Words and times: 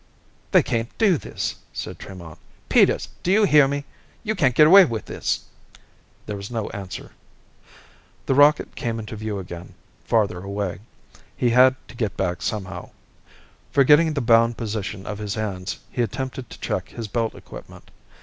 "They 0.49 0.63
can't 0.63 0.89
do 0.97 1.15
this!" 1.15 1.57
said 1.73 1.99
Tremont. 1.99 2.39
"Peters! 2.69 3.09
Do 3.21 3.31
you 3.31 3.43
hear 3.43 3.67
me? 3.67 3.85
You 4.23 4.33
can't 4.33 4.55
get 4.55 4.65
away 4.65 4.83
with 4.83 5.05
this!" 5.05 5.41
There 6.25 6.35
was 6.35 6.49
no 6.49 6.71
answer. 6.71 7.11
The 8.25 8.33
rocket 8.33 8.75
came 8.75 8.97
into 8.97 9.15
view 9.15 9.37
again, 9.37 9.75
farther 10.03 10.39
away. 10.41 10.79
He 11.37 11.51
had 11.51 11.75
to 11.87 11.95
get 11.95 12.17
back 12.17 12.41
somehow. 12.41 12.89
Forgetting 13.71 14.15
the 14.15 14.21
bound 14.21 14.57
position 14.57 15.05
of 15.05 15.19
his 15.19 15.35
hands, 15.35 15.77
he 15.91 16.01
attempted 16.01 16.49
to 16.49 16.59
check 16.59 16.89
his 16.89 17.07
belt 17.07 17.35
equipment. 17.35 17.91